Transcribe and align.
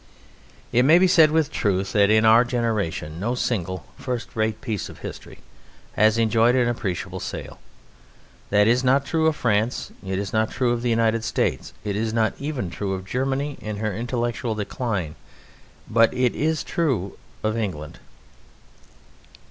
It 0.71 0.81
may 0.81 0.97
be 0.97 1.05
said 1.05 1.29
with 1.29 1.51
truth 1.51 1.91
that 1.93 2.09
in 2.09 2.25
our 2.25 2.43
generation 2.43 3.19
no 3.19 3.35
single 3.35 3.85
first 3.99 4.35
rate 4.35 4.59
piece 4.59 4.89
of 4.89 4.97
history 5.05 5.37
has 5.93 6.17
enjoyed 6.17 6.55
an 6.55 6.67
appreciable 6.67 7.19
sale. 7.19 7.59
That 8.49 8.65
is 8.65 8.83
not 8.83 9.05
true 9.05 9.27
of 9.27 9.35
France, 9.35 9.91
it 10.03 10.17
is 10.17 10.33
not 10.33 10.49
true 10.49 10.71
of 10.71 10.81
the 10.81 10.89
United 10.89 11.23
States, 11.23 11.71
it 11.83 11.95
is 11.95 12.13
not 12.15 12.33
even 12.39 12.71
true 12.71 12.95
of 12.95 13.05
Germany 13.05 13.59
in 13.61 13.77
her 13.77 13.93
intellectual 13.95 14.55
decline, 14.55 15.13
but 15.87 16.11
it 16.15 16.33
is 16.33 16.63
true 16.63 17.15
of 17.43 17.55
England. 17.55 17.99